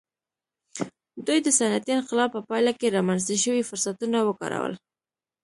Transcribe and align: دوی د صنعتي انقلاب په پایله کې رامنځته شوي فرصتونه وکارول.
دوی 1.25 1.39
د 1.43 1.47
صنعتي 1.57 1.91
انقلاب 1.95 2.29
په 2.33 2.41
پایله 2.49 2.73
کې 2.79 2.93
رامنځته 2.97 3.35
شوي 3.43 3.63
فرصتونه 3.69 4.17
وکارول. 4.23 4.73